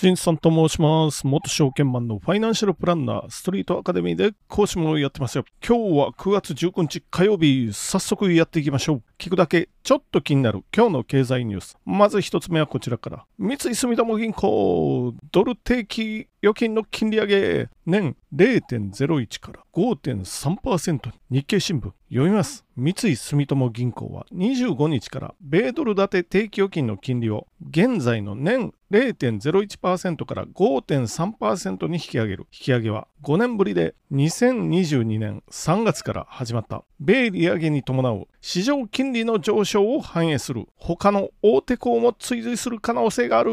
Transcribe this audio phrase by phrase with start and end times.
[0.00, 1.26] 新さんと申します。
[1.26, 5.44] 元証券マンのファイナンシャルプランナー、ストリートアカデミーで講師もやってますよ。
[5.62, 9.02] 今日は9月19日火曜日、早速やっていきましょう。
[9.20, 11.76] 聞くだけ、ちょっと気になる今日の経済ニュース。
[11.84, 13.26] まず一つ目はこちらから。
[13.38, 22.64] 三井住友銀行、ドル定期預金の金利上げ、年0.01から5.3%に日経新聞読みます。
[22.76, 32.46] 三井住友銀行は25日から米ドル建て定期預金の金利を現在の年0.01%から5.3%に引き上げる。
[32.52, 40.68] 引き上げは5年ぶりで2022年3月から始まった米利上げに伴う市場金利金利の上昇を反映する。
[40.76, 43.50] 他の大手行も追随する可能性がある。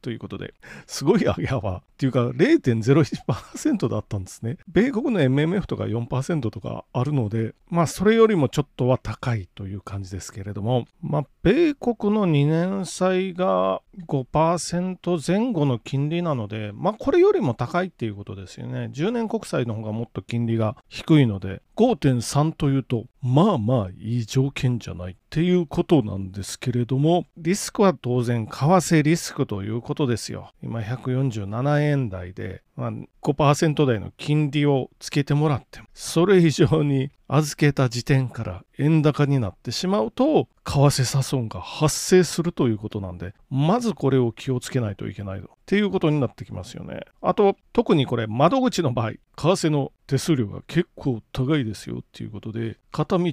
[0.00, 0.54] ということで
[0.86, 1.76] すごい上げ幅。
[1.76, 4.56] っていうか0.01%だったんですね。
[4.68, 10.86] 米国の MMF とか4%とかあるのでまあそれよりもちょっとは高いという感じですけれども。
[11.02, 18.90] まあ米国の2年債が5%前後の金利なので、まあこれよりも高いっていうことですよね。
[18.92, 30.52] 10年国債の方がもっと金利が低いので、5.3というと、まあまあいい条件じゃないっていうことなんですけれども、リスクは当然、為替リスクということですよ。
[30.62, 45.46] 今147円台で、まあ、5%台の金利をつけてもらって、それ以上に預けた時点から円高になってしまうと、為替差損が発生するということなんで、まずこれを気をつけないといけないと。
[45.46, 47.00] っていうことになってきますよね。
[47.20, 53.24] あと、特にこれ、窓口の場合、為替の手数料が結構高いですよっていうことで、片道、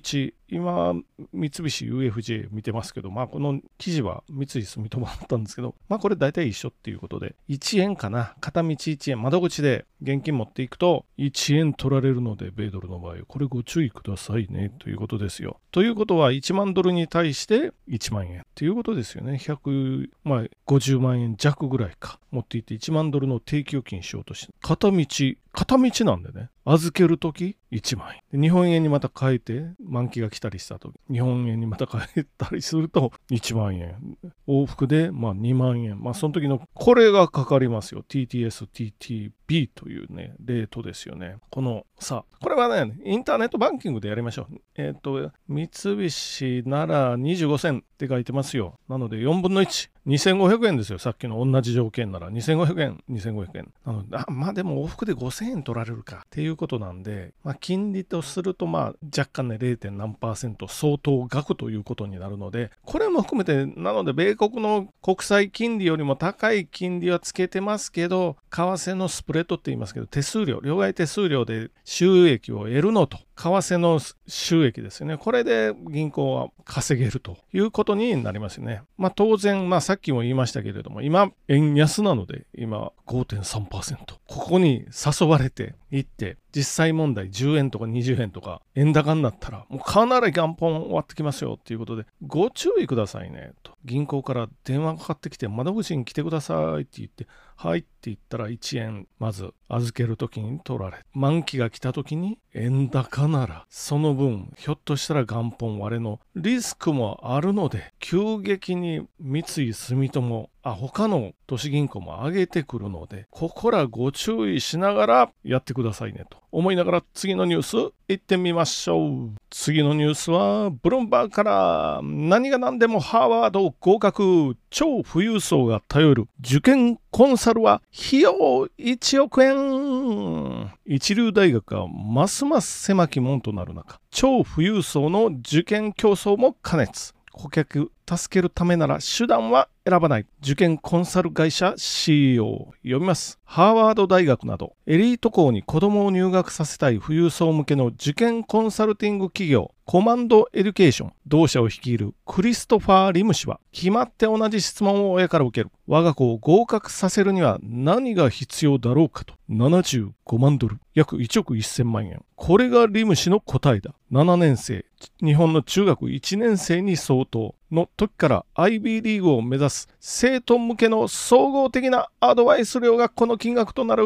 [0.49, 0.93] 今、
[1.31, 15.61] 三菱 UFJ 見てますけど、まあこの記事は三井住友だったんですけど、まあこれ大体一緒っていうことで、1円かな、片道1円、窓口で現金持っていくと1円取られるので、米ドルの場合、これご注意くださいねということですよ。
[15.71, 19.39] ということは、1万ドルに対して1万円っていうことですよね。
[19.41, 22.19] 100、まあ50万円弱ぐらいか。
[22.31, 25.05] 持っていって1万ドルの定期預金しようとして、片道、
[25.53, 28.41] 片道なんでね、預けるとき1万円。
[28.41, 34.17] 日本円にまた変えて、満期が来たりしたと、日本円にまた変えたりすると1万円。
[34.47, 35.99] 往復で、まあ2万円。
[35.99, 38.03] まあその時の、これがかかりますよ。
[38.07, 41.37] TTS、TTB というね、レートですよね。
[41.49, 44.57] このさ、これはね、インターネットバンキングでやりましょう。
[44.75, 48.79] えっ、ー、と、三菱なら25銭って書いてますよ。
[48.89, 49.89] なので4分の1。
[50.05, 50.99] 2500円ですよ。
[50.99, 52.29] さっきの同じ条件なら。
[52.29, 53.73] 2500円、2500円。
[53.85, 59.91] なので、あまあでも往復で5000円取られるかっていうことなんで、まあ金利とすると、まあ若干ね、0.
[59.91, 75.17] 何パーセント相当額ということになるので、これも含めて、なので、米国の国債金利よりも高い金利はつけてますけど、為替のスプレッドって言いますけど、手数料、両替手数料で収益を得るのと、為替の収益ですよね。
[75.17, 78.83] これで銀行は稼げるということになりますね。
[78.97, 83.97] まあ当然、まあさっきも言いましたけれども、今、円安なので、今5.3%。
[84.05, 97.27] ここに誘われていって、実際問題10円とか20円とか円高になったらもうかなり元本終わってきますよっていうことでご注意くださいねと銀行から電話かかってきて窓口に来てくださいって言って
[97.63, 119.31] はいって言ったら1円まず預ける時に取られ満期が来た時に円高ならその分ひょっとしたら元本割れのリスクもあるので急激に三井住友あ他の都市銀行も上げてくるのでここらご注意しながらやってくださいねと思いながら次のニュース行ってみましょう。
[119.49, 121.99] 次のニュースはブルンバーから。
[122.03, 124.55] 何が何でもハーバード合格。
[124.69, 126.27] 超富裕層が頼る。
[126.41, 130.71] 受験コンサルは費用1億円。
[130.85, 137.15] 一流大学がますます狭き門となる中超富裕層の受験競争も加熱。
[137.31, 140.25] 顧客助けるためなら手段は選ばない。
[140.41, 143.37] 受験コンサル会社 CEO を読みます。
[143.43, 155.71] ハーバード大学などエリート校に子供を入学させたい富裕層向けの受験コンサルティング企業コマンドエデュケーション同社を率いるクリストファー・リム氏は決まって同じ質問を親から受ける。
[155.87, 159.33] 我が子を合格させるには何が必要だろうかと。
[159.49, 160.79] 75万ドル。
[160.93, 162.23] 約1億1000万円。
[162.35, 163.93] これがリム氏の答えだ。
[164.11, 164.85] 7年生
[165.21, 174.05] 日本の中学1年生に相当の時から IB リーグを目指す生徒向けの総合的なアドバイス料がこの金額となる。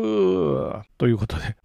[0.97, 1.56] ということで、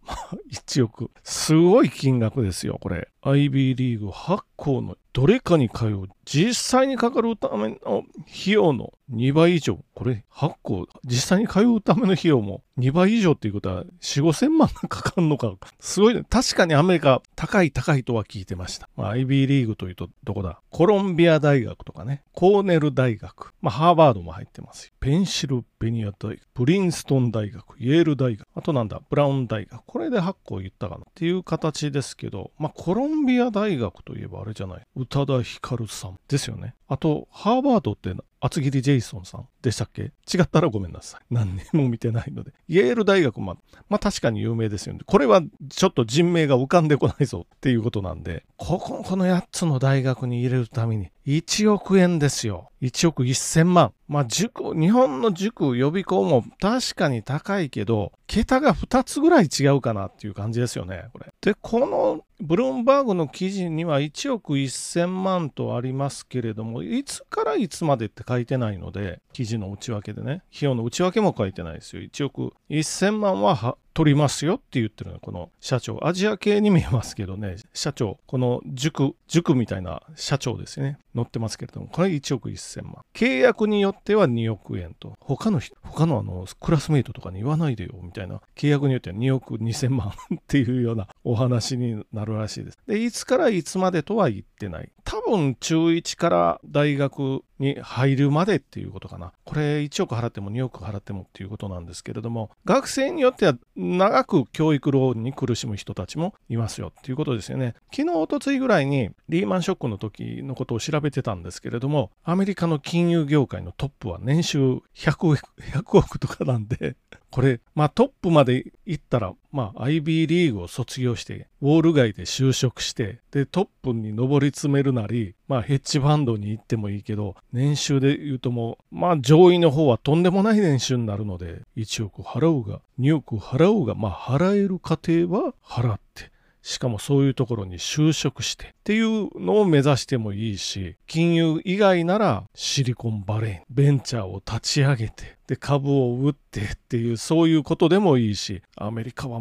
[0.53, 1.11] 1億。
[1.23, 3.09] すごい金額ですよ、これ。
[3.25, 9.79] IB リーグ8校のどれかに通う実際にかかるための費用の2倍以上。
[9.95, 15.55] これ、発行、実際に通うための費用も2倍以上っていうことは4、5千万かかるのか。
[15.81, 16.23] すごいね。
[16.31, 18.89] 確かにアメリカ高い高いとは聞いてました。
[18.97, 22.23] まあ、IB リーグというとどこだコロンビア大学とかね。
[22.33, 23.53] コーネル大学。
[23.61, 26.41] まあ、ハーバードも入ってますペンシルベニア大学。
[26.55, 27.79] プリンストン大学。
[27.79, 28.47] イェール大学。
[28.55, 29.03] あとなんだ？
[29.11, 29.85] ブラウン大学。
[29.85, 34.87] これで発行言ったかなっていう形ですけど、まあ、コロンビア大学といえばあれじゃない？
[34.97, 36.75] 宇多田ヒカルさんですよね。
[36.89, 40.13] あと、ハーバードって厚切りジェイソンさんでしたっけ？
[40.33, 41.21] 違ったらごめんなさい。
[41.31, 42.53] 何年も見てないので。
[42.69, 43.57] イェール大学も、
[43.89, 45.01] まあ確かに有名ですよね。
[45.07, 52.71] これはちょっと人名が浮かんでこないぞっていうことなんで、ここ、この8つの大学に入れるために1億円ですよ。
[52.83, 53.93] 1億1000万。
[54.09, 61.33] まあ塾、日本の塾予備校も確かに高いけど、桁が2つぐらい違うかなっていう感じですよね、これ。
[61.41, 72.03] で、このブルームバーグの記事には1億1000万とありますけれども、いつからいつまでって書いてないので、記事の内訳でね、費用の内訳も書いてないですよ。
[72.03, 75.99] 1億1000万は取りますよって言ってるのこの社長。
[76.03, 78.19] アジア系に見えますけどね、社長。
[78.27, 80.99] この塾、塾みたいな社長ですよね。
[81.15, 83.05] 載ってますけれども、これ1億1000万。
[83.15, 85.17] 契約によっては2億円と。
[85.21, 88.41] 他の人、他のあの、クラスメイトとかに言わないでよ、みたいな。
[88.57, 92.79] 契約によっては2億2000万 っていうようなお話になるらしいです。
[92.87, 94.91] で、いつからいつまでとは言ってない。
[95.05, 99.33] 多分中1から大学に入るまでっていうことかな。
[99.45, 107.75] これ1億払っても2億払ってもっていうことなんですけれども、学生によっては長く教育ローンに苦しむ人たちもいますよっていうことですよね。
[107.95, 116.97] 昨日、おとついぐらいにリーマンショックの時のことを調べてたんですけれども、アメリカの金融業界のトップは年収100億 ,100 億とかなんで
[117.31, 136.33] これ、まあトップまで行ったら、まあ IB リーグを卒業して、ウォール街で就職して、で、トップに上り詰めるなり、まあヘッジファンドに行ってもいいけど、年収で言うともう、まあ上位の方はとんでもない年収になるので、1億払うが、2億払うが、まあ払える家庭は払って、
[136.63, 149.41] しかもそういうところに就職してっていうのを目指してもいいし、金融以外ならシリコンバレーン、ベンチャーを立ち上げて、で株を売ってっていうそういうことでもいいしアメリカは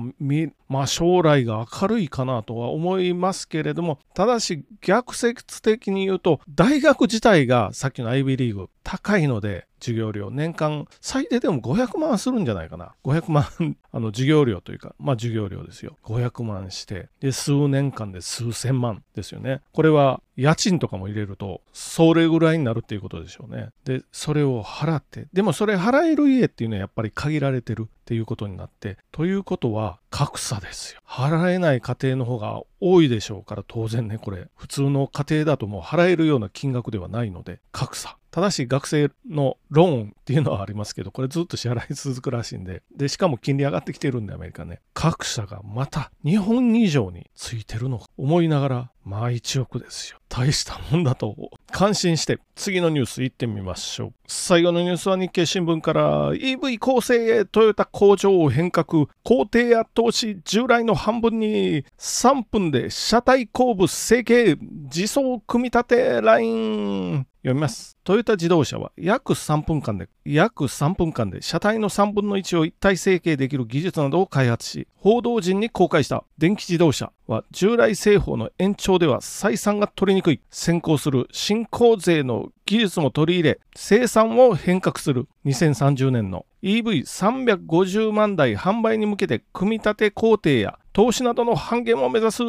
[0.68, 12.94] まあ将来が明るいかなとは思いますけれどもただし逆説的に言うと大学自体がさっきの IB リーグ高いので授業料年間最低でも500万するんじゃないかな。
[13.04, 13.46] 500万
[13.92, 15.98] あの授業料というかまあ授業料ですよ。
[16.04, 19.62] 500万してで数年間で数千万ですよね。
[19.74, 23.70] これは家賃とかも入れると、それぐらいになるっていうことでしょうね。
[23.86, 31.00] で、それを払って、でもそれ払える家っていうのはやっぱり限られてるっていうことになって、ということは格差ですよ。
[31.08, 38.18] 払えない家庭の方が多いでしょうから、当然ね、これ、普通の家庭だともう払えるような金額ではないので、格差。
[38.30, 44.82] ただし学生のローンっていうのはありますけど、これずっと支払い続くらしいんで、で、しかも金利上がってきてるんで、アメリカね。
[44.94, 50.20] 格差がまた日本以上についてるのか思いながら、まあ1億ですよ。
[50.28, 51.36] 大したもんだと
[51.72, 54.14] 感心して次のニュース行ってみましょう。
[54.28, 59.08] 最後のニュースは日経新聞から EV 構成へトヨタ工場を変革。
[59.24, 64.58] 工程や投資従来の半分に3分で車体後部成形。
[64.60, 67.28] 自走組み立てライン。
[67.42, 67.98] 読みます。
[68.04, 76.24] トヨタ自動車は約3分間で、約3分間で車体の3分の1を一体成形できる技術などを開発し、報道陣に公開した。
[76.38, 80.42] 電気自動車は従来製法の延長では採算が取りにくい。
[80.52, 85.28] 先行する新興税の技術も取り入れ生産を変革する。
[85.46, 92.44] 2030年の EV350 万台販売に向けて組み立て工程や投資などの半減を目指す。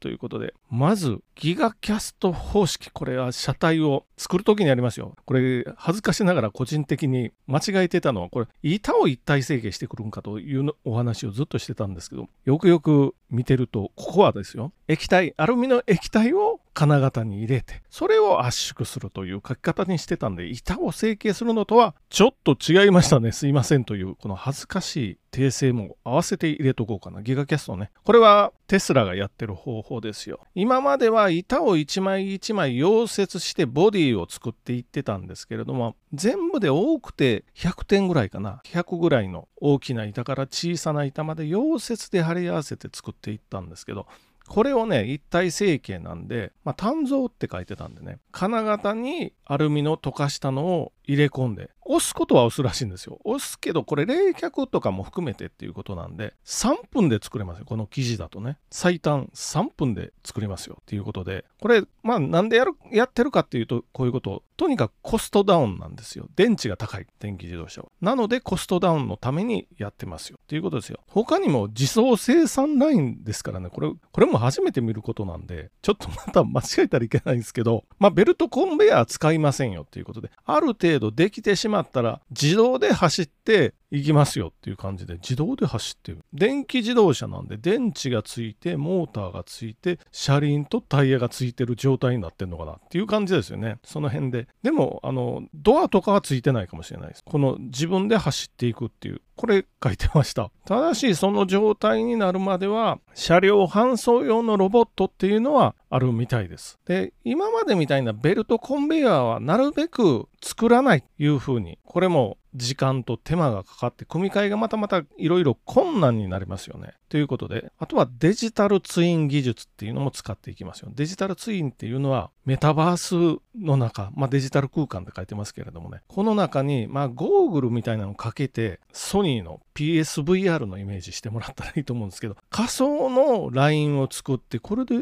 [0.00, 5.14] ということで、まずギガキャスト方式、これは車体を作るときにありますよ。
[5.24, 23.32] これ恥ずかしながら個人的に間違えてたのは、これ板を一体成形してくるんかというお話をずっとしてたんですけど、よくよく見てると、ここはですよ、液体、アルミの液体を金型に入れて、それを圧縮するという書き方にしてたんで、板を成形するのとはちょっと違いましたね。
[23.32, 27.20] すいませんという、この恥ずかしい訂正も合わせて入れとこうかな。
[27.20, 27.90] ギガキャストね。
[28.02, 30.40] これはテスラがやってる方法ですよ。
[30.54, 38.62] 今までは板を一枚一枚溶接してボディを作っていってたんですけれども、全部で多くて100点ぐらいかな。
[38.64, 44.06] 100ぐらいの大きな板から小さな板まで溶接で貼り合わせて作っていったんですけど、
[44.48, 53.18] これをね、一体成形なんで、まあ、炭造って書いてたんでね、金型にアルミの溶かしたのを入れ込んで、押すことは押すらしいんですよ。
[53.24, 57.64] 押すけど、これ冷却とかも含めてっていうことなんで、3分で作れますよ。
[57.66, 58.58] この生地だとね。
[58.70, 66.28] 最短3分で作りますよっていうことで、これ、まあなんでやる、やってるかっていうと、こういうこととにかくコストダウンなんですよ。
[66.36, 67.88] 電池が高い、電気自動車は。
[68.02, 70.38] なのでコストダウンのためにやってますよ。
[70.38, 71.00] っていうことですよ。
[71.08, 86.20] 他にも自走生産ラインですからね、これ、これも初めて見ることなんで、ちょっとまた間違えたらいけないんですけど、まあベルトコンベヤー使いませんよっていうことで、ある程度できてしまったら自動で走って行きますよっていう感じで自動で走ってる。
[86.32, 93.78] 電気自動車なんで電池がついてモーターがついて車輪とタイヤがついてる状態になってんのかなっていう感じですよね。
[93.84, 94.46] その辺で。
[94.62, 97.24] でもあのドアとかはついてないかもしれないです。
[97.24, 99.22] この自分で走っていくっていう。
[99.36, 100.50] これ書いてました。
[100.66, 106.78] ただしその状態になるまでは車両搬送用のロボットっていうのはあるみたいです。
[106.86, 116.94] で今までみたいなベルトコンベヤーはなるべく作らないというふうにこれも時間と手間がかかって組み替えがまたまたいろいろ困難になりますよね。
[117.08, 120.90] ということであとはデジタルツイン技術っていうのも使っていきますよ。
[120.94, 134.96] デジタルツインっていうのはメタバースの中、まあ、デジタル空間って書いてますけれどもねこの中に、まあ、ゴーグルみたいなのをかけてソニーの PSVR のイメージしてもらったらいいと思うんですけど仮想のラインを作ってこれで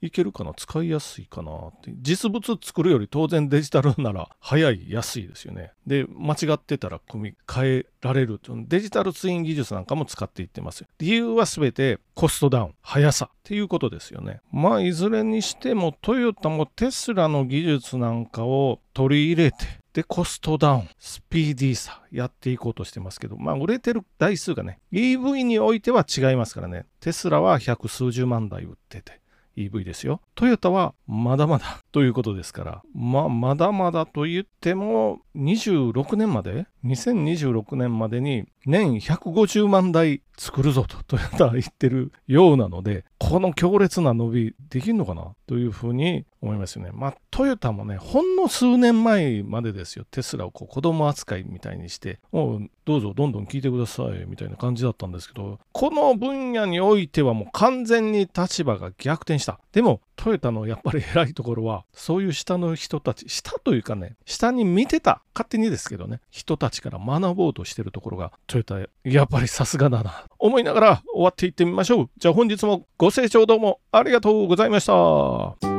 [0.00, 0.52] いけるかな？
[0.54, 14.40] 使いやすいかなって実物作るより当然デジタルなら早い安いですよねで間違ってたら組み替えられるデジタルツイン技術なんかも使っていってます理由は全てコストダウン速さっていうことですよね。
[14.50, 19.56] まあいずれにしてもトヨタもテスラの技術なんかを取り入れて
[19.96, 26.84] で、コストダウン、スピーディーさ、やっていこうとしてますけど、まあ、売れてる台数がね、EV においては違いますからね。
[27.00, 29.22] テスラは百数十万台売ってて、
[29.56, 30.20] EV ですよ。
[30.34, 46.90] トヨタはまだまだということですから、ま、まだまだと言っても、26年まで ?2026 年までに年150万台作るぞとトヨタは言ってるようなので、この強烈な伸びできるのかなというふうに思いますよね。
[46.92, 59.58] まあ、トヨタもね、ほんの数年前までですよ、テスラをこう子供扱いみたいにして、もうどうぞどんどん聞いてくださいみたいな感じだったんですけど、この分野においてはもう完全に立場が逆転した。
[59.72, 72.10] でも、トヨタのやっぱり偉いところは、そういう下の人たち、下というかね、下に見てた、勝手にですけどね、人たちから学ぼうとしてるところが、トヨタ、やっぱりさすがだな、思いながら終わっていってみましょう。
[72.18, 75.75] じゃあ本日もご清聴どうもありがとうございました。